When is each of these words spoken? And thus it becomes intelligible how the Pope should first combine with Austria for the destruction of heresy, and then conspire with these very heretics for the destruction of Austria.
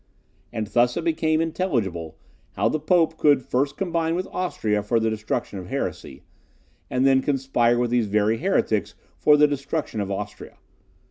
And 0.51 0.65
thus 0.65 0.97
it 0.97 1.03
becomes 1.03 1.41
intelligible 1.41 2.17
how 2.53 2.67
the 2.69 2.79
Pope 2.79 3.21
should 3.21 3.43
first 3.43 3.77
combine 3.77 4.15
with 4.15 4.25
Austria 4.31 4.81
for 4.81 4.99
the 4.99 5.11
destruction 5.11 5.59
of 5.59 5.67
heresy, 5.67 6.23
and 6.89 7.05
then 7.05 7.21
conspire 7.21 7.77
with 7.77 7.91
these 7.91 8.07
very 8.07 8.37
heretics 8.39 8.95
for 9.19 9.37
the 9.37 9.47
destruction 9.47 10.01
of 10.01 10.09
Austria. 10.09 10.57